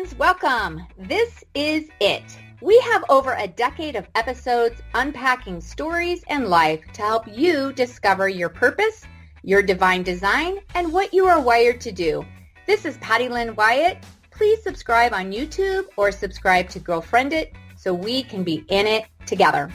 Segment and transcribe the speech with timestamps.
[0.00, 0.86] friends, welcome.
[0.96, 2.22] This is it.
[2.62, 8.28] We have over a decade of episodes unpacking stories and life to help you discover
[8.28, 9.04] your purpose,
[9.42, 12.24] your divine design, and what you are wired to do.
[12.66, 13.98] This is Patty Lynn Wyatt.
[14.30, 19.04] Please subscribe on YouTube or subscribe to Girlfriend It so we can be in it
[19.26, 19.70] together.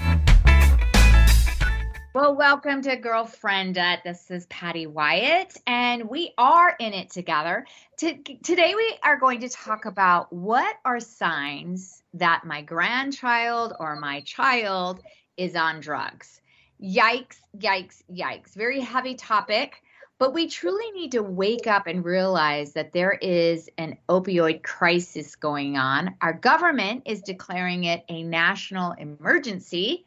[2.15, 3.77] Well, welcome to Girlfriend.
[3.77, 7.65] Uh, this is Patty Wyatt, and we are in it together.
[7.97, 14.21] today, we are going to talk about what are signs that my grandchild or my
[14.21, 15.03] child
[15.35, 16.39] is on drugs.
[16.81, 18.53] Yikes, yikes, yikes.
[18.53, 19.83] Very heavy topic,
[20.17, 25.35] but we truly need to wake up and realize that there is an opioid crisis
[25.35, 26.15] going on.
[26.21, 30.05] Our government is declaring it a national emergency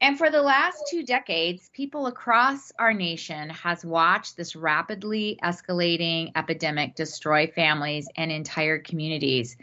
[0.00, 6.30] and for the last two decades, people across our nation has watched this rapidly escalating
[6.36, 9.56] epidemic destroy families and entire communities.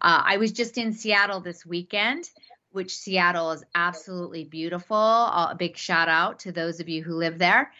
[0.00, 2.30] Uh, I was just in Seattle this weekend,
[2.70, 4.96] which Seattle is absolutely beautiful.
[4.96, 7.72] A big shout out to those of you who live there.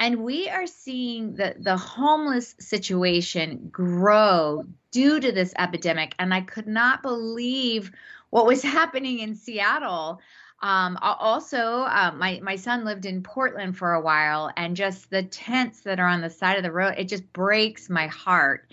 [0.00, 6.14] And we are seeing the, the homeless situation grow due to this epidemic.
[6.18, 7.90] And I could not believe
[8.30, 10.20] what was happening in Seattle.
[10.60, 15.22] Um, also, uh, my my son lived in Portland for a while, and just the
[15.22, 18.72] tents that are on the side of the road, it just breaks my heart.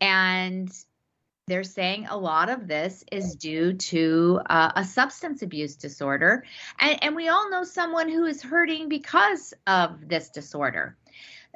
[0.00, 0.70] And
[1.46, 6.44] they're saying a lot of this is due to uh, a substance abuse disorder,
[6.78, 10.96] and, and we all know someone who is hurting because of this disorder.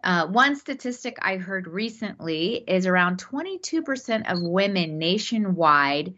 [0.03, 6.15] Uh, one statistic I heard recently is around 22% of women nationwide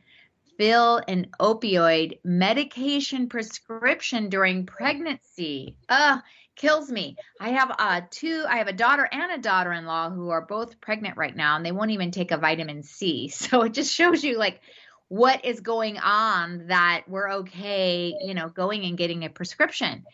[0.59, 5.77] fill an opioid medication prescription during pregnancy.
[5.89, 6.21] Ugh,
[6.57, 7.17] kills me.
[7.41, 11.17] I have uh two I have a daughter and a daughter-in-law who are both pregnant
[11.17, 13.29] right now and they won't even take a vitamin C.
[13.33, 14.61] So it just shows you like
[15.07, 20.05] what is going on that we're okay, you know, going and getting a prescription.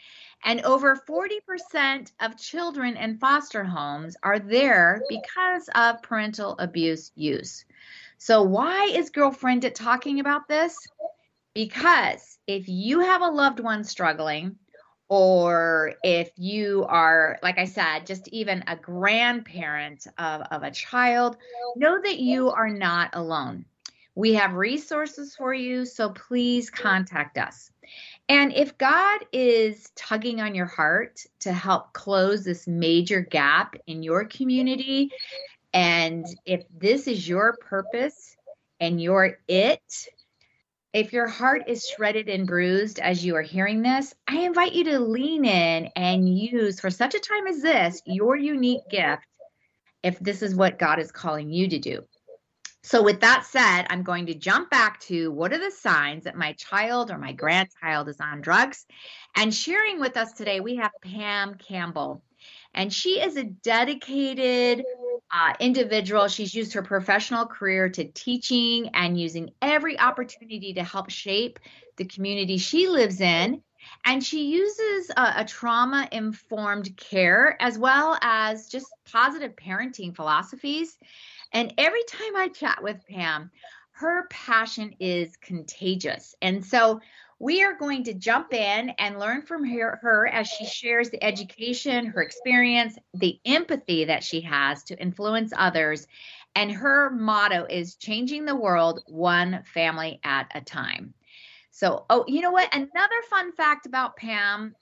[0.44, 7.64] And over 40% of children in foster homes are there because of parental abuse use.
[8.24, 10.78] So, why is Girlfriend It talking about this?
[11.54, 14.56] Because if you have a loved one struggling,
[15.10, 21.36] or if you are, like I said, just even a grandparent of, of a child,
[21.76, 23.66] know that you are not alone.
[24.14, 27.72] We have resources for you, so please contact us.
[28.30, 34.02] And if God is tugging on your heart to help close this major gap in
[34.02, 35.10] your community,
[35.74, 38.36] and if this is your purpose
[38.78, 40.08] and you're it,
[40.92, 44.84] if your heart is shredded and bruised as you are hearing this, I invite you
[44.84, 49.26] to lean in and use for such a time as this your unique gift
[50.04, 52.04] if this is what God is calling you to do.
[52.84, 56.36] So, with that said, I'm going to jump back to what are the signs that
[56.36, 58.86] my child or my grandchild is on drugs?
[59.34, 62.22] And sharing with us today, we have Pam Campbell.
[62.74, 64.84] And she is a dedicated
[65.34, 66.28] uh, individual.
[66.28, 71.58] She's used her professional career to teaching and using every opportunity to help shape
[71.96, 73.60] the community she lives in.
[74.04, 80.96] And she uses a, a trauma informed care as well as just positive parenting philosophies.
[81.52, 83.50] And every time I chat with Pam,
[83.92, 86.34] her passion is contagious.
[86.40, 87.00] And so
[87.38, 91.22] we are going to jump in and learn from her, her, as she shares the
[91.22, 96.06] education, her experience, the empathy that she has to influence others.
[96.54, 101.14] And her motto is changing the world one family at a time.
[101.70, 102.72] So, oh, you know what?
[102.72, 104.76] Another fun fact about Pam,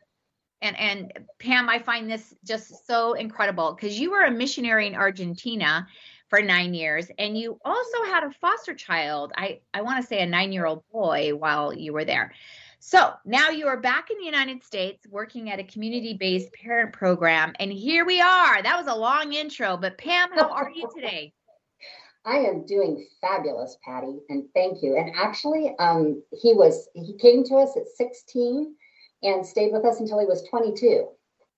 [0.60, 4.94] and and Pam, I find this just so incredible because you were a missionary in
[4.94, 5.86] Argentina
[6.32, 9.32] for nine years, and you also had a foster child.
[9.36, 12.32] I I want to say a nine year old boy while you were there.
[12.78, 16.94] So now you are back in the United States working at a community based parent
[16.94, 17.52] program.
[17.60, 18.62] And here we are.
[18.62, 21.34] That was a long intro, but Pam, how are you today?
[22.24, 24.96] I am doing fabulous, Patty, and thank you.
[24.96, 28.74] And actually, um, he was he came to us at 16
[29.22, 31.08] and stayed with us until he was 22.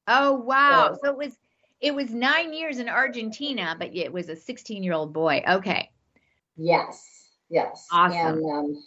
[0.09, 0.95] Oh wow!
[0.95, 1.37] So, so it was
[1.85, 5.43] it was nine years in Argentina, but it was a 16 year old boy.
[5.47, 5.91] Okay.
[6.57, 7.29] Yes.
[7.51, 7.87] Yes.
[7.93, 8.39] Awesome.
[8.39, 8.83] And um,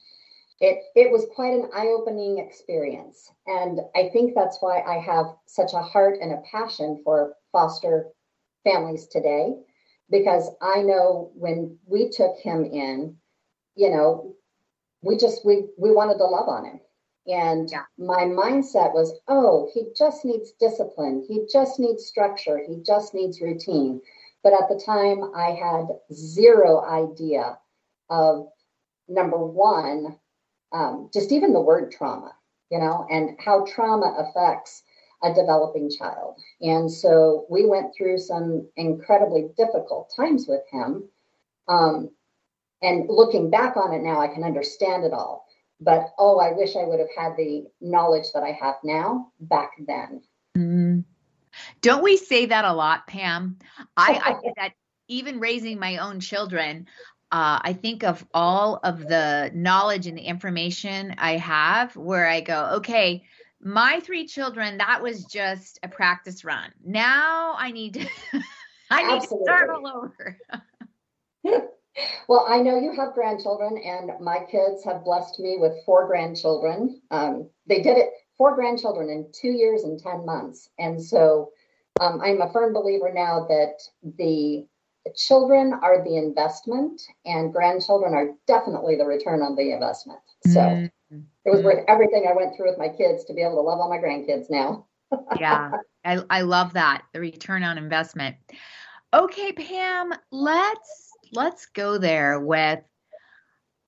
[0.59, 5.73] it it was quite an eye-opening experience and i think that's why i have such
[5.73, 8.07] a heart and a passion for foster
[8.63, 9.53] families today
[10.09, 13.15] because i know when we took him in
[13.75, 14.35] you know
[15.03, 16.79] we just we we wanted to love on him
[17.27, 17.83] and yeah.
[17.97, 23.41] my mindset was oh he just needs discipline he just needs structure he just needs
[23.41, 24.01] routine
[24.43, 27.57] but at the time i had zero idea
[28.09, 28.47] of
[29.07, 30.17] number one,
[30.71, 32.33] um, just even the word trauma,
[32.69, 34.83] you know, and how trauma affects
[35.23, 36.35] a developing child.
[36.61, 41.09] And so we went through some incredibly difficult times with him.
[41.67, 42.11] Um,
[42.81, 45.46] and looking back on it now, I can understand it all.
[45.79, 49.71] But oh, I wish I would have had the knowledge that I have now back
[49.85, 50.21] then.
[50.57, 51.03] Mm.
[51.81, 53.57] Don't we say that a lot, Pam?
[53.95, 54.73] I, I think that
[55.07, 56.87] even raising my own children,
[57.31, 62.41] uh, I think of all of the knowledge and the information I have where I
[62.41, 63.23] go, okay,
[63.61, 66.71] my three children, that was just a practice run.
[66.83, 68.07] Now I need to,
[68.89, 69.37] I need Absolutely.
[69.37, 70.37] to start all over.
[72.27, 77.01] well, I know you have grandchildren, and my kids have blessed me with four grandchildren.
[77.11, 80.69] Um, they did it, four grandchildren in two years and 10 months.
[80.77, 81.51] And so
[81.99, 83.79] um, I'm a firm believer now that
[84.17, 84.67] the
[85.15, 90.19] children are the investment and grandchildren are definitely the return on the investment.
[90.45, 91.19] So mm-hmm.
[91.45, 93.79] it was worth everything I went through with my kids to be able to love
[93.79, 94.85] all my grandkids now.
[95.39, 95.71] yeah,
[96.03, 98.35] I, I love that the return on investment.
[99.13, 102.79] Okay, Pam, let's let's go there with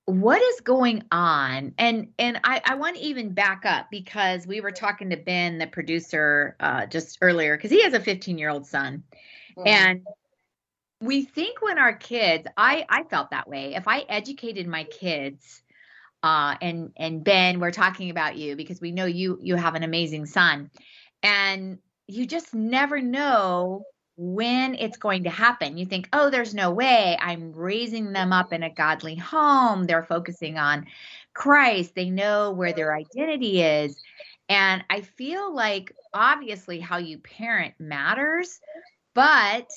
[0.10, 1.74] what is going on.
[1.78, 5.58] And and i i want to even back up because we were talking to ben
[5.60, 9.04] the producer uh just earlier because he has a 15 year old son.
[9.58, 9.68] Mm-hmm.
[9.68, 10.02] and
[11.02, 13.76] we think when our kids i i felt that way.
[13.76, 15.62] If i educated my kids
[16.24, 19.84] uh and and ben we're talking about you because we know you you have an
[19.84, 20.72] amazing son.
[21.22, 23.84] And you just never know
[24.22, 25.78] when it's going to happen.
[25.78, 27.18] You think, oh, there's no way.
[27.22, 29.86] I'm raising them up in a godly home.
[29.86, 30.88] They're focusing on
[31.34, 31.96] Christ.
[31.96, 33.98] They know where their identity is.
[34.50, 38.60] And I feel like obviously how you parent matters,
[39.16, 39.70] but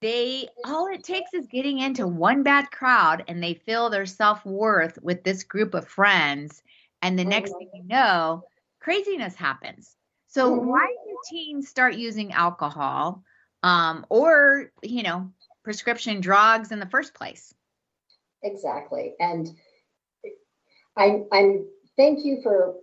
[0.00, 5.00] they all it takes is getting into one bad crowd and they feel their self-worth
[5.02, 6.62] with this group of friends
[7.02, 8.42] and the next thing you know
[8.80, 9.94] craziness happens
[10.26, 10.66] so mm-hmm.
[10.66, 13.22] why do teens start using alcohol
[13.62, 15.30] um, or you know
[15.64, 17.54] prescription drugs in the first place.
[18.42, 19.14] Exactly.
[19.20, 19.48] And
[20.96, 21.66] i'm i'm
[21.96, 22.74] thank you for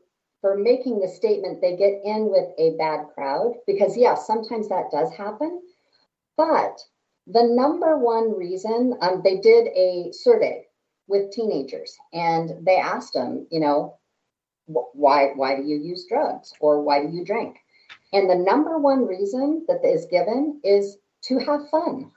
[0.41, 4.91] for making the statement they get in with a bad crowd because yes sometimes that
[4.91, 5.61] does happen.
[6.37, 6.79] But
[7.27, 10.65] the number one reason um, they did a survey
[11.07, 13.97] with teenagers and they asked them you know
[14.65, 16.53] why why do you use drugs?
[16.59, 17.57] Or why do you drink
[18.11, 22.11] and the number one reason that is given is to have fun.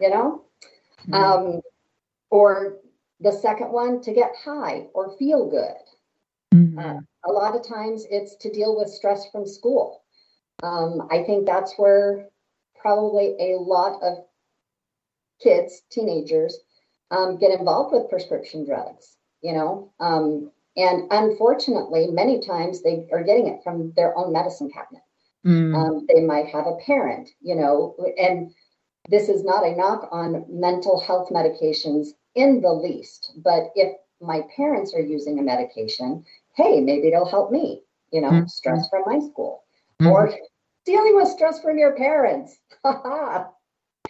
[0.00, 0.44] You know?
[1.08, 1.14] Mm-hmm.
[1.14, 1.60] Um,
[2.30, 2.78] or
[3.20, 5.74] the second one, to get high or feel good.
[6.54, 6.78] Mm-hmm.
[6.78, 10.02] Uh, a lot of times it's to deal with stress from school.
[10.62, 12.28] Um, I think that's where
[12.80, 14.24] probably a lot of
[15.42, 16.58] kids, teenagers,
[17.10, 19.16] um, get involved with prescription drugs.
[19.42, 20.50] You know, um,
[20.80, 25.02] and unfortunately, many times they are getting it from their own medicine cabinet.
[25.46, 25.74] Mm.
[25.74, 28.52] Um, they might have a parent, you know, and
[29.08, 33.32] this is not a knock on mental health medications in the least.
[33.42, 36.24] But if my parents are using a medication,
[36.56, 38.50] hey, maybe it'll help me, you know, mm.
[38.50, 39.64] stress from my school
[40.00, 40.10] mm.
[40.10, 40.32] or
[40.84, 42.58] dealing with stress from your parents.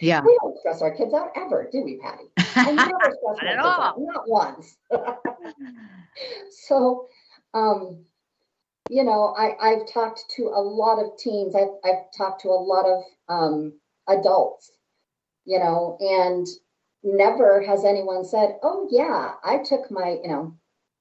[0.01, 0.21] yeah.
[0.25, 2.25] We don't stress our kids out ever, do we, Patty?
[2.55, 4.77] I never stress my kids out, not once.
[6.67, 7.07] so,
[7.53, 8.03] um,
[8.89, 11.55] you know, I, I've talked to a lot of teens.
[11.55, 13.73] I've, I've talked to a lot of um,
[14.07, 14.71] adults,
[15.45, 16.47] you know, and
[17.03, 20.55] never has anyone said, "Oh yeah, I took my, you know,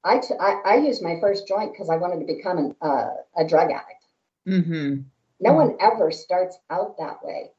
[0.04, 3.10] I, t- I, I used my first joint because I wanted to become an, uh,
[3.36, 4.04] a drug addict."
[4.46, 5.00] Mm-hmm.
[5.40, 5.56] No mm-hmm.
[5.56, 7.50] one ever starts out that way.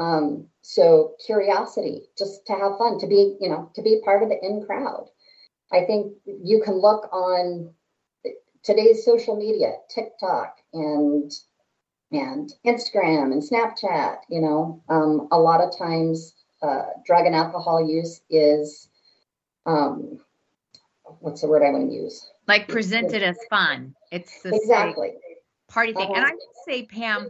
[0.00, 4.30] Um, so curiosity, just to have fun, to be, you know, to be part of
[4.30, 5.08] the in crowd.
[5.70, 7.74] I think you can look on
[8.64, 11.30] today's social media, TikTok and
[12.12, 14.16] and Instagram and Snapchat.
[14.30, 18.88] You know, um, a lot of times uh, drug and alcohol use is
[19.66, 20.18] um,
[21.20, 22.26] what's the word I want to use?
[22.48, 23.94] Like presented as fun.
[24.10, 25.12] It's exactly
[25.70, 26.06] party thing.
[26.06, 26.14] Uh-huh.
[26.16, 27.28] And I would say, Pam,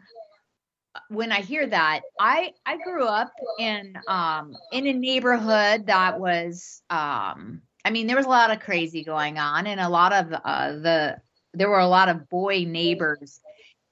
[1.10, 6.82] when I hear that, I I grew up in um in a neighborhood that was
[6.88, 10.32] um I mean, there was a lot of crazy going on, and a lot of
[10.32, 11.16] uh, the
[11.52, 13.40] there were a lot of boy neighbors,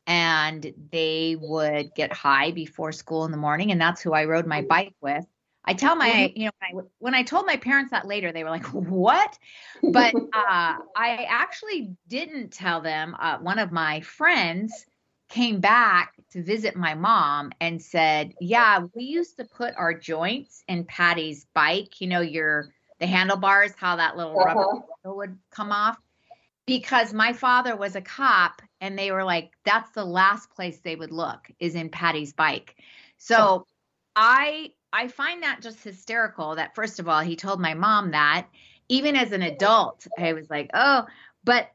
[0.07, 4.47] and they would get high before school in the morning, and that's who I rode
[4.47, 5.25] my bike with.
[5.65, 6.39] I tell my, mm-hmm.
[6.39, 9.39] you know, when I, when I told my parents that later, they were like, "What?"
[9.83, 13.17] But uh, I actually didn't tell them.
[13.19, 14.87] Uh, one of my friends
[15.29, 20.65] came back to visit my mom and said, "Yeah, we used to put our joints
[20.69, 22.01] in Patty's bike.
[22.01, 24.55] You know, your the handlebars, how that little uh-huh.
[24.55, 25.99] rubber would come off.
[26.67, 30.97] Because my father was a cop, and they were like, that's the last place they
[30.97, 32.77] would look is in Patty's bike.
[33.17, 33.67] So
[34.15, 36.57] I I find that just hysterical.
[36.57, 38.49] That first of all, he told my mom that.
[38.91, 41.07] Even as an adult, I was like, oh,
[41.45, 41.71] but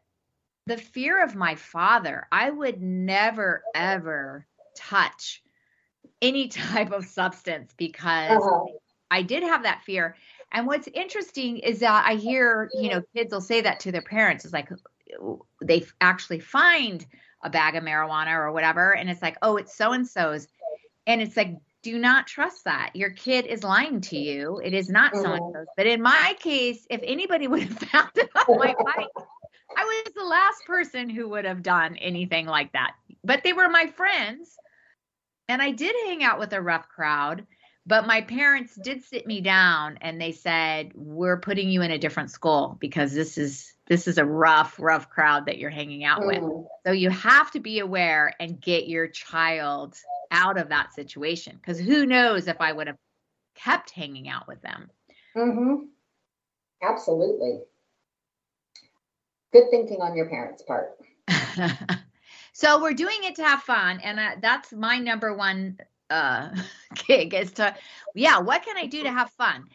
[0.65, 5.41] the fear of my father, I would never ever touch
[6.21, 8.65] any type of substance because uh-huh.
[9.11, 10.15] I did have that fear.
[10.51, 14.03] And what's interesting is that I hear, you know, kids will say that to their
[14.03, 14.45] parents.
[14.45, 14.69] It's like
[15.61, 17.05] they actually find
[17.43, 20.47] a bag of marijuana or whatever, and it's like, oh, it's so and so's.
[21.05, 22.91] And it's like, do not trust that.
[22.95, 24.61] Your kid is lying to you.
[24.63, 25.53] It is not so and so's.
[25.53, 25.63] Mm-hmm.
[25.75, 29.25] But in my case, if anybody would have found it on my bike,
[29.77, 32.93] I was the last person who would have done anything like that.
[33.23, 34.55] But they were my friends.
[35.49, 37.45] And I did hang out with a rough crowd.
[37.85, 41.97] But my parents did sit me down and they said, "We're putting you in a
[41.97, 46.25] different school because this is this is a rough, rough crowd that you're hanging out
[46.25, 46.37] with.
[46.37, 46.65] Mm.
[46.85, 49.97] So you have to be aware and get your child
[50.31, 52.97] out of that situation because who knows if I would have
[53.55, 54.89] kept hanging out with them.
[55.35, 55.85] Mm-hmm.
[56.81, 57.59] Absolutely.
[59.53, 60.97] Good thinking on your parents' part.
[62.53, 65.77] so we're doing it to have fun, and uh, that's my number one
[66.09, 66.49] uh
[67.07, 67.73] gig is to
[68.13, 69.65] yeah what can i do to have fun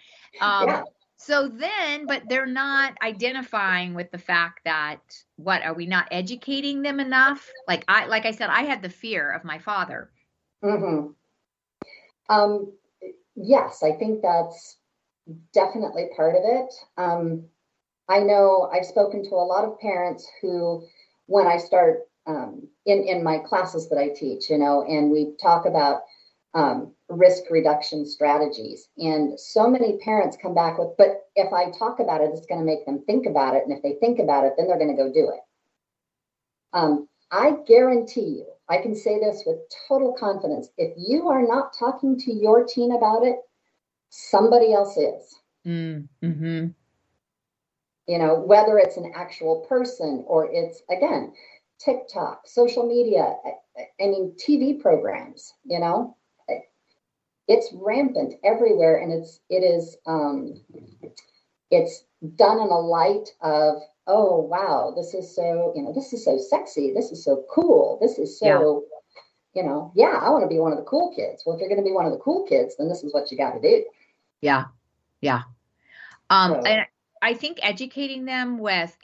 [0.40, 0.82] um yeah.
[1.16, 5.00] so then but they're not identifying with the fact that
[5.36, 8.90] what are we not educating them enough like i like i said i had the
[8.90, 10.10] fear of my father
[10.62, 11.08] mm-hmm.
[12.28, 12.72] um
[13.34, 14.76] yes i think that's
[15.52, 17.44] definitely part of it um
[18.08, 20.84] i know i've spoken to a lot of parents who
[21.26, 25.32] when i start um, in in my classes that I teach, you know, and we
[25.42, 26.02] talk about
[26.54, 28.88] um, risk reduction strategies.
[28.98, 32.60] And so many parents come back with, but if I talk about it, it's going
[32.60, 33.64] to make them think about it.
[33.66, 35.40] And if they think about it, then they're going to go do it.
[36.74, 40.68] Um, I guarantee you, I can say this with total confidence.
[40.76, 43.36] If you are not talking to your teen about it,
[44.10, 45.34] somebody else is.
[45.66, 46.66] Mm, hmm
[48.08, 51.32] You know, whether it's an actual person or it's, again,
[51.78, 53.36] TikTok, social media,
[54.00, 56.16] I mean, TV programs, you know,
[57.48, 60.54] it's rampant everywhere and it's it is um
[61.70, 62.04] it's
[62.36, 66.38] done in a light of oh wow this is so you know this is so
[66.38, 68.84] sexy this is so cool this is so
[69.54, 69.62] yeah.
[69.62, 71.68] you know yeah i want to be one of the cool kids well if you're
[71.68, 73.60] going to be one of the cool kids then this is what you got to
[73.60, 73.84] do
[74.42, 74.64] yeah
[75.20, 75.42] yeah
[76.30, 76.60] um so.
[76.60, 76.86] and
[77.22, 78.96] i think educating them with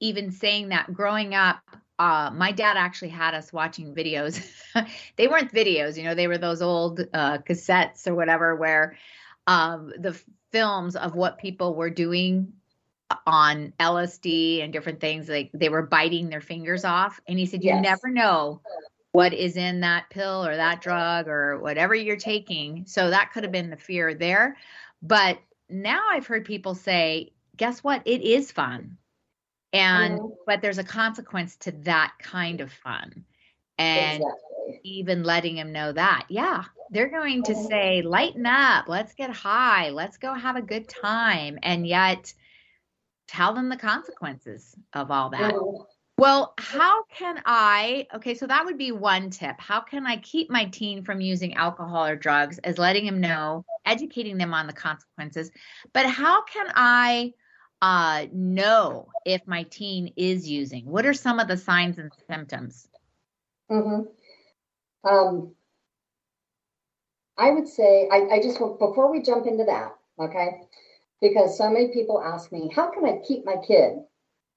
[0.00, 1.60] even saying that growing up
[1.98, 4.44] uh, my dad actually had us watching videos.
[5.16, 8.96] they weren't videos, you know, they were those old uh, cassettes or whatever, where
[9.46, 12.52] um, the films of what people were doing
[13.26, 17.20] on LSD and different things, like they were biting their fingers off.
[17.28, 17.82] And he said, You yes.
[17.82, 18.60] never know
[19.12, 22.84] what is in that pill or that drug or whatever you're taking.
[22.86, 24.56] So that could have been the fear there.
[25.02, 25.38] But
[25.68, 28.02] now I've heard people say, Guess what?
[28.04, 28.98] It is fun
[29.74, 30.28] and mm-hmm.
[30.46, 33.24] but there's a consequence to that kind of fun
[33.76, 34.80] and exactly.
[34.84, 37.66] even letting them know that yeah they're going to mm-hmm.
[37.66, 42.32] say lighten up let's get high let's go have a good time and yet
[43.26, 45.82] tell them the consequences of all that mm-hmm.
[46.18, 50.50] Well how can i okay so that would be one tip how can i keep
[50.50, 54.72] my teen from using alcohol or drugs as letting them know educating them on the
[54.72, 55.50] consequences
[55.92, 57.32] but how can i
[57.84, 60.86] uh, know if my teen is using?
[60.86, 62.88] What are some of the signs and symptoms?
[63.70, 65.06] Mm-hmm.
[65.06, 65.54] Um,
[67.36, 70.62] I would say, I, I just, before we jump into that, okay,
[71.20, 73.98] because so many people ask me, how can I keep my kid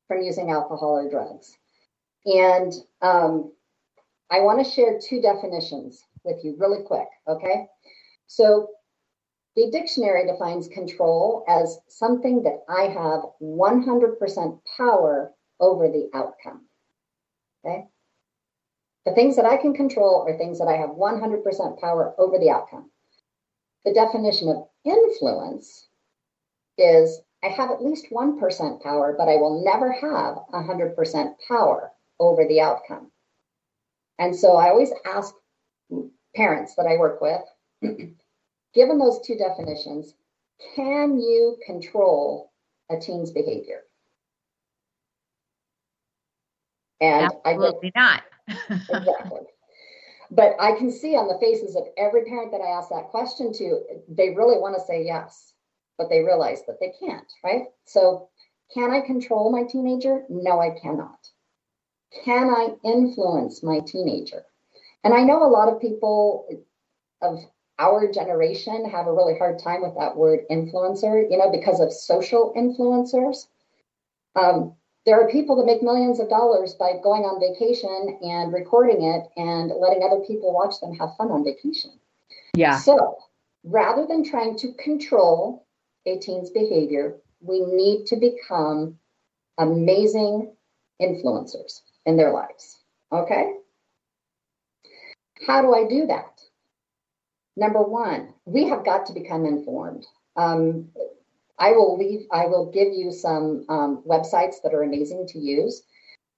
[0.08, 1.58] from using alcohol or drugs?
[2.26, 3.54] And um,
[4.30, 7.68] I want to share two definitions with you really quick, okay?
[8.28, 8.70] So,
[9.56, 16.68] the dictionary defines control as something that I have 100% power over the outcome.
[17.66, 17.86] Okay?
[19.06, 22.50] The things that I can control are things that I have 100% power over the
[22.50, 22.92] outcome.
[23.84, 25.88] The definition of influence
[26.78, 32.46] is I have at least 1% power, but I will never have 100% power over
[32.46, 33.10] the outcome.
[34.20, 35.34] And so I always ask
[36.36, 37.42] parents that I work with
[38.74, 40.13] given those two definitions,
[40.75, 42.51] can you control
[42.92, 43.84] a teen's behavior?
[47.00, 48.24] And Absolutely I not.
[48.70, 49.42] exactly.
[50.32, 53.54] But I can see on the faces of every parent that I ask that question
[53.54, 55.54] to, they really want to say yes.
[55.98, 57.66] But they realize that they can't, right?
[57.86, 58.30] So,
[58.74, 60.24] can I control my teenager?
[60.30, 61.30] No, I cannot.
[62.25, 64.44] Can I influence my teenager?
[65.04, 66.48] And I know a lot of people
[67.22, 67.39] of
[67.80, 71.94] our generation have a really hard time with that word influencer, you know, because of
[71.94, 73.48] social influencers.
[74.36, 74.75] Um,
[75.06, 79.24] there are people that make millions of dollars by going on vacation and recording it
[79.38, 81.92] and letting other people watch them have fun on vacation.
[82.56, 82.77] Yeah.
[82.80, 83.18] So
[83.63, 85.66] rather than trying to control
[86.08, 88.98] a teen's behavior, we need to become
[89.58, 90.54] amazing
[91.02, 92.80] influencers in their lives.
[93.12, 93.54] Okay?
[95.46, 96.42] How do I do that?
[97.56, 100.06] Number one, we have got to become informed.
[100.36, 100.90] Um,
[101.60, 105.84] I will leave, I will give you some um, websites that are amazing to use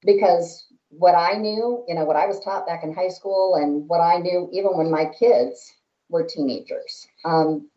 [0.05, 3.87] because what I knew, you know, what I was taught back in high school and
[3.87, 5.73] what I knew even when my kids
[6.09, 7.69] were teenagers, um,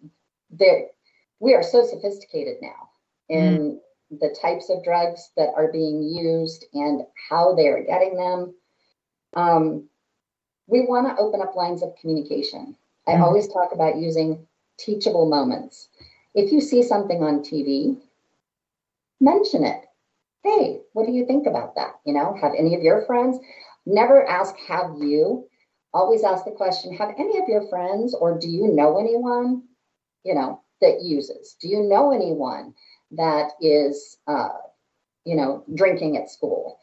[1.43, 2.89] we are so sophisticated now
[3.29, 4.21] in mm.
[4.21, 8.55] the types of drugs that are being used and how they are getting them.
[9.35, 9.89] Um,
[10.69, 12.77] we want to open up lines of communication.
[13.09, 13.23] I mm.
[13.23, 14.47] always talk about using
[14.79, 15.89] teachable moments
[16.35, 17.99] if you see something on TV,
[19.21, 19.85] mention it.
[20.45, 21.95] Hey, what do you think about that?
[22.07, 23.39] You know, have any of your friends
[23.85, 25.49] never ask, have you?
[25.93, 29.65] Always ask the question, have any of your friends or do you know anyone,
[30.25, 31.57] you know, that uses?
[31.61, 32.75] Do you know anyone
[33.12, 34.51] that is, uh,
[35.25, 36.79] you know, drinking at school?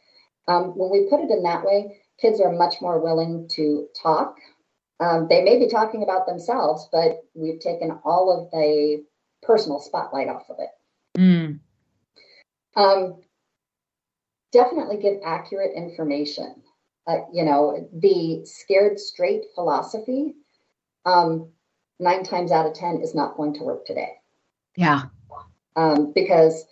[0.48, 4.36] Um, when we put it in that way, kids are much more willing to talk.
[4.98, 9.04] Um, they may be talking about themselves, but we've taken all of the
[9.42, 10.70] personal spotlight off of it.
[11.18, 11.60] Mm.
[12.76, 13.22] Um,
[14.52, 16.62] definitely give accurate information.
[17.06, 20.34] Uh, you know, the scared straight philosophy,
[21.06, 21.48] um,
[22.00, 24.14] nine times out of 10 is not going to work today.
[24.76, 25.02] Yeah.
[25.76, 26.64] Um, because,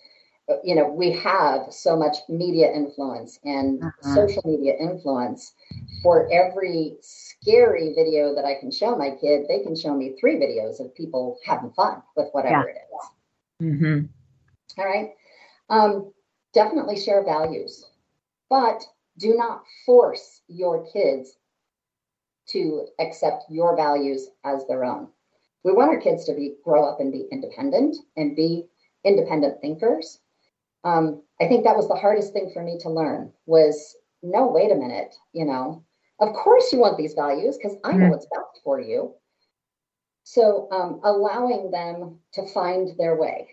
[0.63, 4.15] you know, we have so much media influence and uh-huh.
[4.15, 5.53] social media influence.
[6.01, 10.35] For every scary video that I can show my kid, they can show me three
[10.35, 12.73] videos of people having fun with whatever yeah.
[12.73, 13.75] it is.
[13.75, 14.05] Mm-hmm.
[14.79, 15.11] All right.
[15.69, 16.13] Um,
[16.53, 17.85] definitely share values,
[18.49, 18.83] but
[19.17, 21.35] do not force your kids
[22.47, 25.09] to accept your values as their own.
[25.63, 28.65] We want our kids to be grow up and be independent and be
[29.03, 30.19] independent thinkers.
[30.83, 34.71] Um, I think that was the hardest thing for me to learn was no, wait
[34.71, 35.83] a minute, you know,
[36.19, 38.09] of course, you want these values because I know mm-hmm.
[38.09, 39.13] what's best for you.
[40.23, 43.47] So, um, allowing them to find their way.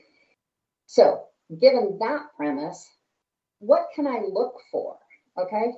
[0.87, 1.25] So,
[1.61, 2.89] given that premise,
[3.61, 4.99] what can I look for?
[5.39, 5.73] Okay.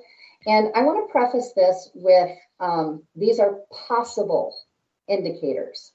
[0.47, 4.55] And I want to preface this with um, these are possible
[5.07, 5.93] indicators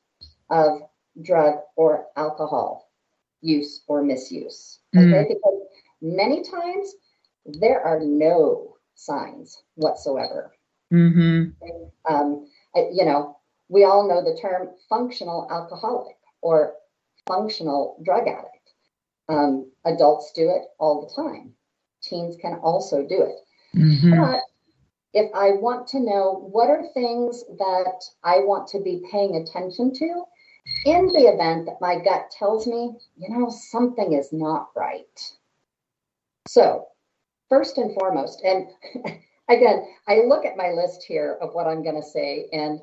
[0.51, 0.83] of
[1.23, 2.91] drug or alcohol
[3.41, 4.81] use or misuse.
[4.97, 5.05] Okay.
[5.05, 5.29] Mm.
[5.29, 5.61] Because
[6.01, 6.95] many times
[7.45, 10.53] there are no signs whatsoever.
[10.93, 11.51] Mm-hmm.
[12.13, 16.75] Um, you know, we all know the term functional alcoholic or
[17.27, 18.51] functional drug addict.
[19.29, 21.53] Um, adults do it all the time.
[22.03, 23.79] Teens can also do it.
[23.79, 24.21] Mm-hmm.
[24.21, 24.41] But
[25.15, 29.95] if I want to know what are things that I want to be paying attention
[29.95, 30.25] to,
[30.85, 35.33] in the event that my gut tells me, you know, something is not right.
[36.49, 36.89] So,
[37.49, 38.69] first and foremost, and
[39.49, 42.81] again, I look at my list here of what I'm going to say, and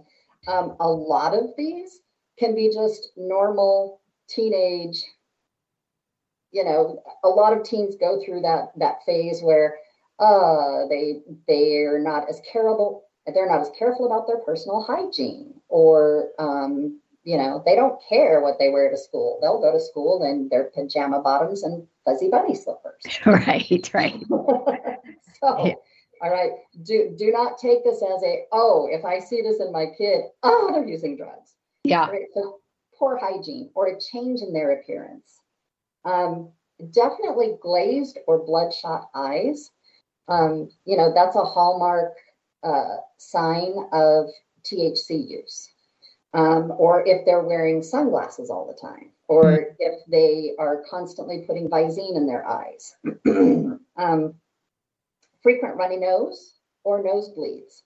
[0.47, 1.99] um, a lot of these
[2.39, 5.03] can be just normal teenage.
[6.51, 9.77] You know, a lot of teens go through that that phase where
[10.19, 16.29] uh, they they're not as careful they're not as careful about their personal hygiene, or
[16.39, 19.37] um, you know, they don't care what they wear to school.
[19.41, 23.03] They'll go to school in their pajama bottoms and fuzzy bunny slippers.
[23.25, 24.23] Right, right.
[25.39, 25.75] so
[26.21, 26.51] all right.
[26.83, 30.21] Do do not take this as a oh, if I see this in my kid,
[30.43, 31.55] oh, they're using drugs.
[31.83, 32.09] Yeah.
[32.09, 32.27] Right?
[32.33, 32.59] So
[32.97, 35.39] poor hygiene or a change in their appearance.
[36.05, 36.51] Um,
[36.91, 39.71] definitely glazed or bloodshot eyes.
[40.27, 42.13] Um, you know, that's a hallmark
[42.63, 44.27] uh, sign of
[44.63, 45.70] THC use.
[46.33, 49.73] Um, or if they're wearing sunglasses all the time, or mm-hmm.
[49.79, 52.95] if they are constantly putting Visine in their eyes.
[53.97, 54.35] um,
[55.43, 57.83] frequent runny nose or nosebleeds.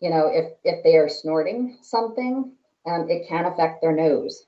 [0.00, 2.52] You know, if if they are snorting something,
[2.86, 4.46] um, it can affect their nose.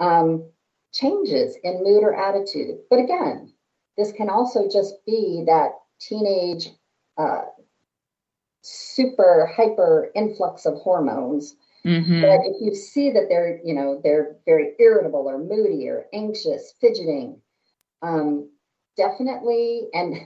[0.00, 0.50] Um,
[0.92, 3.52] changes in mood or attitude, but again,
[3.96, 6.68] this can also just be that teenage
[7.16, 7.42] uh,
[8.62, 12.20] super hyper influx of hormones Mm-hmm.
[12.20, 16.74] But if you see that they're, you know, they're very irritable or moody or anxious,
[16.80, 17.40] fidgeting,
[18.02, 18.48] um,
[18.96, 19.88] definitely.
[19.92, 20.16] And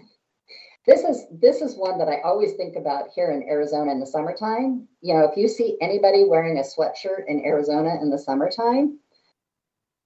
[0.86, 4.06] this is this is one that I always think about here in Arizona in the
[4.06, 4.86] summertime.
[5.00, 8.98] You know, if you see anybody wearing a sweatshirt in Arizona in the summertime,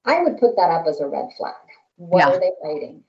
[0.05, 1.55] I would put that up as a red flag.
[1.97, 2.29] What yeah.
[2.31, 3.05] are they hiding?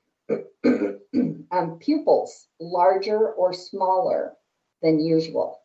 [1.52, 4.34] um, pupils larger or smaller
[4.82, 5.61] than usual.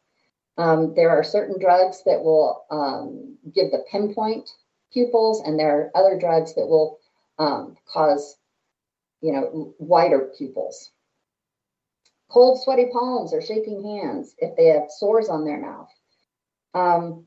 [0.58, 4.48] Um, there are certain drugs that will um, give the pinpoint
[4.92, 6.98] pupils, and there are other drugs that will
[7.38, 8.36] um, cause,
[9.20, 10.90] you know, wider pupils.
[12.30, 15.88] Cold, sweaty palms or shaking hands if they have sores on their mouth.
[16.74, 17.26] Um,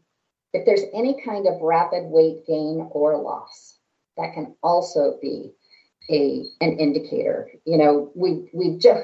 [0.53, 3.77] if there's any kind of rapid weight gain or loss,
[4.17, 5.53] that can also be
[6.09, 7.49] a an indicator.
[7.65, 9.03] You know, we we just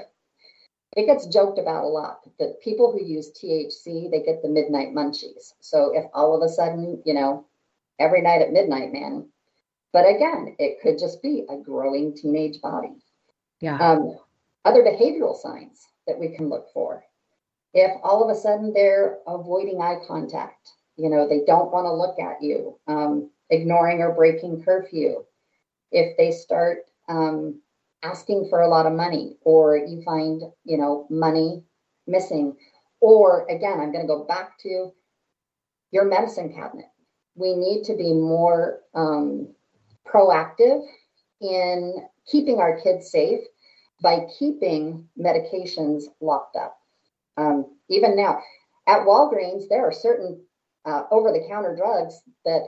[0.96, 4.94] it gets joked about a lot that people who use THC, they get the midnight
[4.94, 5.54] munchies.
[5.60, 7.46] So if all of a sudden, you know,
[8.00, 9.28] every night at midnight, man.
[9.92, 12.96] But again, it could just be a growing teenage body.
[13.62, 13.78] Yeah.
[13.78, 14.18] Um,
[14.64, 17.04] other behavioral signs that we can look for.
[17.74, 21.94] If all of a sudden they're avoiding eye contact, you know, they don't want to
[21.94, 25.24] look at you, um, ignoring or breaking curfew.
[25.92, 27.62] If they start um,
[28.06, 31.64] asking for a lot of money or you find you know money
[32.08, 32.56] missing.
[33.02, 34.92] Or again i'm going to go back to
[35.92, 36.86] your medicine cabinet.
[37.36, 39.54] We need to be more um,
[40.08, 40.82] proactive
[41.42, 41.96] in
[42.32, 43.42] keeping our kids safe
[44.02, 46.78] by keeping medications locked up.
[47.38, 48.42] Um, even now
[48.88, 50.42] at walgreens there are certain
[50.86, 52.62] uh, over-the-counter drugs that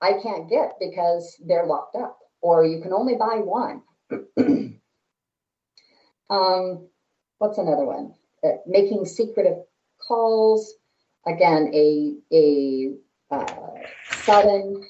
[0.00, 3.82] i can't get because they're locked up or you can only buy one
[6.30, 6.88] um,
[7.38, 8.14] what's another one?
[8.44, 9.58] Uh, making secretive
[10.06, 10.74] calls.
[11.26, 12.94] Again, a a
[13.30, 13.74] uh,
[14.22, 14.82] sudden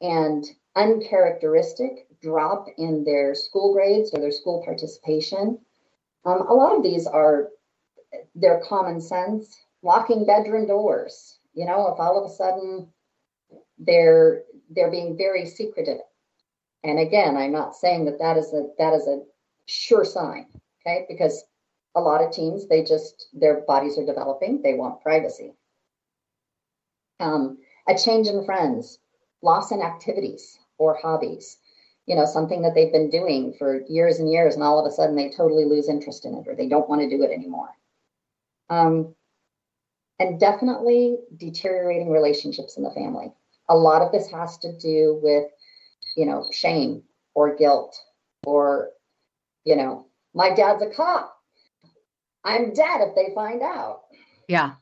[0.00, 0.44] and
[0.76, 5.58] uncharacteristic drop in their school grades or their school participation.
[6.24, 7.48] Um, a lot of these are
[8.34, 9.56] their common sense.
[9.82, 11.38] Locking bedroom doors.
[11.54, 12.88] You know, if all of a sudden
[13.78, 15.98] they're they're being very secretive.
[16.86, 19.22] And again, I'm not saying that that is a that is a
[19.66, 20.46] sure sign
[20.86, 21.04] okay?
[21.08, 21.44] Because
[21.94, 25.54] a lot of teens, they just, their bodies are developing, they want privacy.
[27.20, 28.98] Um, a change in friends,
[29.42, 31.58] loss in activities or hobbies,
[32.06, 34.94] you know, something that they've been doing for years and years, and all of a
[34.94, 37.70] sudden they totally lose interest in it or they don't want to do it anymore.
[38.68, 39.14] Um,
[40.18, 43.32] and definitely deteriorating relationships in the family.
[43.68, 45.44] A lot of this has to do with,
[46.16, 47.02] you know, shame
[47.34, 47.96] or guilt
[48.44, 48.90] or,
[49.64, 51.36] you know, my dad's a cop.
[52.44, 54.02] I'm dead if they find out.
[54.48, 54.72] Yeah.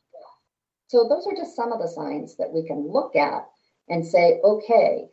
[0.88, 3.46] So those are just some of the signs that we can look at
[3.88, 5.08] and say, okay,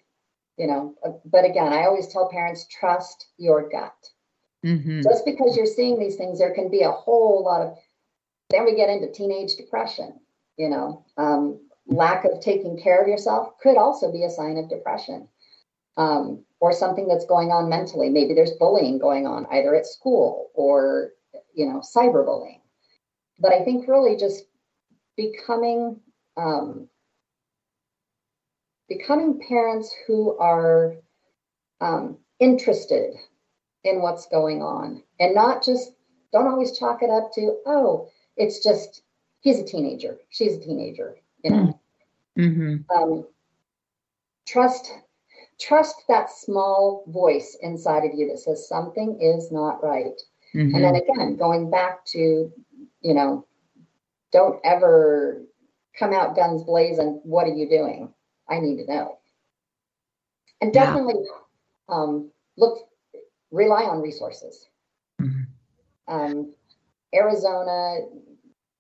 [0.58, 3.96] you know, but again, I always tell parents trust your gut.
[4.66, 5.02] Mm-hmm.
[5.02, 7.78] Just because you're seeing these things, there can be a whole lot of,
[8.52, 10.20] then we get into teenage depression,
[10.58, 14.70] you know, um, lack of taking care of yourself could also be a sign of
[14.70, 15.28] depression
[15.98, 18.10] um, or something that's going on mentally.
[18.10, 21.12] Maybe there's bullying going on either at school or,
[21.54, 22.62] you know, cyberbullying.
[23.40, 24.46] But I think really just
[25.18, 26.00] becoming
[26.38, 26.88] um,
[28.88, 30.96] becoming parents who are
[31.80, 33.14] um, interested
[33.84, 35.94] in what's going on and not just
[36.32, 39.02] don't always chalk it up to oh it's just
[39.40, 41.80] he's a teenager she's a teenager you know
[42.38, 42.76] mm-hmm.
[42.96, 43.26] um,
[44.46, 44.94] trust
[45.62, 50.19] trust that small voice inside of you that says something is not right.
[50.56, 50.76] Mm-hmm.
[50.76, 52.52] And then again, going back to,
[53.02, 53.45] you know,
[54.32, 55.43] don't ever
[55.97, 57.21] come out guns blazing.
[57.24, 58.13] What are you doing?
[58.50, 59.19] I need to know.
[60.62, 61.95] And definitely yeah.
[61.95, 62.89] um, look,
[63.52, 64.67] rely on resources.
[65.21, 66.13] Mm-hmm.
[66.13, 66.54] Um,
[67.13, 68.00] Arizona,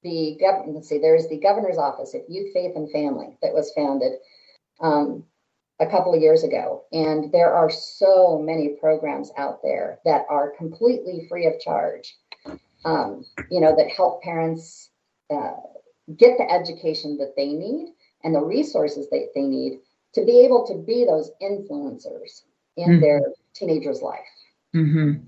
[0.03, 3.71] the government, let's see, there's the governor's office of youth, faith, and family that was
[3.75, 4.13] founded.
[4.79, 5.23] Um,
[5.81, 6.83] a couple of years ago.
[6.93, 12.15] And there are so many programs out there that are completely free of charge,
[12.85, 14.91] um, you know, that help parents
[15.33, 15.53] uh,
[16.17, 19.79] get the education that they need and the resources that they need
[20.13, 22.43] to be able to be those influencers
[22.77, 23.01] in mm-hmm.
[23.01, 23.21] their
[23.55, 24.19] teenager's life.
[24.75, 25.23] Mm-hmm.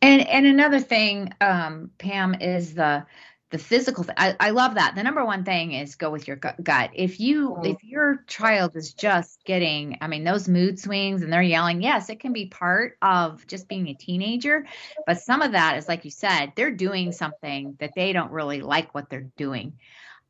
[0.00, 3.04] And and another thing, um, Pam, is the
[3.52, 4.96] the physical I, I love that.
[4.96, 6.90] The number one thing is go with your gut.
[6.94, 11.42] If you if your child is just getting i mean those mood swings and they're
[11.42, 14.66] yelling yes it can be part of just being a teenager
[15.06, 18.60] but some of that is like you said they're doing something that they don't really
[18.60, 19.74] like what they're doing.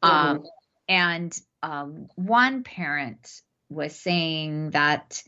[0.03, 0.47] Um, mm-hmm.
[0.89, 5.23] And um, one parent was saying that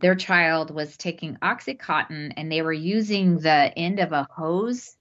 [0.00, 4.96] their child was taking Oxycontin and they were using the end of a hose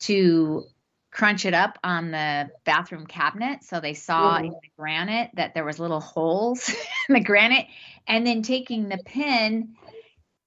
[0.00, 0.64] to
[1.12, 3.62] crunch it up on the bathroom cabinet.
[3.62, 6.68] So they saw in the granite that there was little holes
[7.08, 7.66] in the granite,
[8.08, 9.74] and then taking the pin,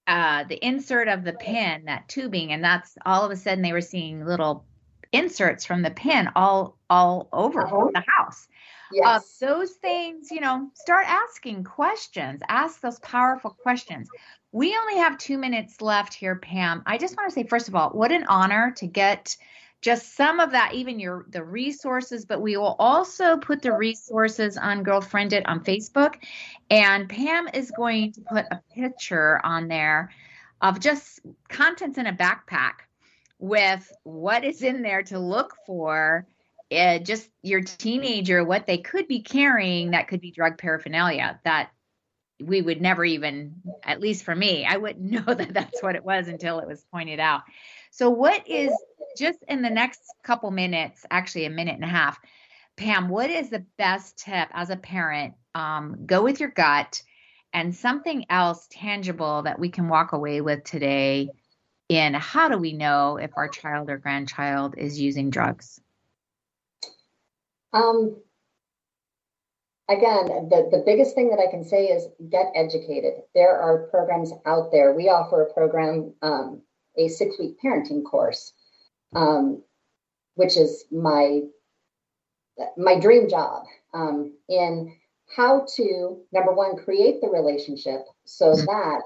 [0.07, 3.73] uh, the insert of the pin, that tubing, and that's all of a sudden they
[3.73, 4.65] were seeing little
[5.11, 7.91] inserts from the pin all all over uh-huh.
[7.93, 8.47] the house.
[8.91, 9.39] Yes.
[9.41, 12.41] Uh, those things, you know, start asking questions.
[12.49, 14.09] Ask those powerful questions.
[14.51, 16.83] We only have two minutes left here, Pam.
[16.85, 19.35] I just want to say, first of all, what an honor to get
[19.81, 24.57] just some of that, even your the resources, but we will also put the resources
[24.57, 26.15] on Girlfriend It on Facebook.
[26.69, 30.11] And Pam is going to put a picture on there
[30.61, 32.73] of just contents in a backpack
[33.39, 36.25] with what is in there to look for
[36.71, 41.69] uh, just your teenager what they could be carrying that could be drug paraphernalia that
[42.41, 46.03] we would never even at least for me i wouldn't know that that's what it
[46.03, 47.41] was until it was pointed out
[47.95, 48.71] so what is
[49.17, 52.19] just in the next couple minutes actually a minute and a half
[52.75, 57.01] pam what is the best tip as a parent um, go with your gut
[57.53, 61.29] and something else tangible that we can walk away with today
[61.87, 65.79] in how do we know if our child or grandchild is using drugs
[67.71, 68.15] um,
[69.89, 73.13] again, the, the biggest thing that I can say is get educated.
[73.33, 74.93] There are programs out there.
[74.93, 76.61] We offer a program, um,
[76.97, 78.53] a six week parenting course,
[79.15, 79.61] um,
[80.35, 81.41] which is my
[82.77, 84.95] my dream job um, in
[85.35, 88.65] how to number one create the relationship so mm-hmm.
[88.65, 89.01] that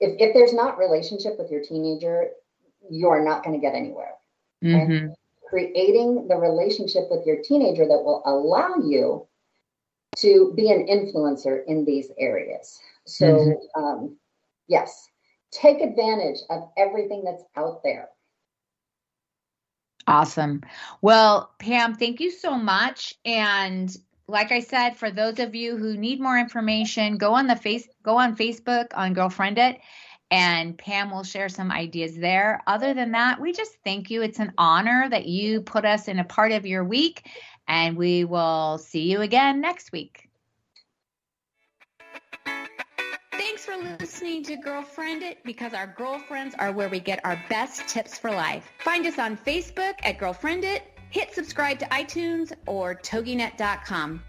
[0.00, 2.30] if, if there's not relationship with your teenager
[2.90, 4.14] you're not going to get anywhere
[4.64, 5.12] mm-hmm
[5.50, 9.26] creating the relationship with your teenager that will allow you
[10.16, 12.78] to be an influencer in these areas.
[13.04, 13.82] So, mm-hmm.
[13.82, 14.16] um,
[14.68, 15.08] yes,
[15.50, 18.08] take advantage of everything that's out there.
[20.06, 20.62] Awesome.
[21.02, 23.14] Well, Pam, thank you so much.
[23.24, 23.94] And
[24.26, 27.88] like I said, for those of you who need more information, go on the face
[28.02, 29.80] go on Facebook on Girlfriend It
[30.30, 32.62] and Pam will share some ideas there.
[32.66, 34.22] Other than that, we just thank you.
[34.22, 37.26] It's an honor that you put us in a part of your week,
[37.66, 40.29] and we will see you again next week.
[43.60, 47.86] Thanks for listening to Girlfriend It because our girlfriends are where we get our best
[47.88, 48.70] tips for life.
[48.78, 54.22] Find us on Facebook at Girlfriend It, hit subscribe to iTunes or toginet.com.